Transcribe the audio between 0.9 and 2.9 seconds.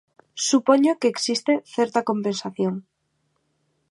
que existe certa compensación.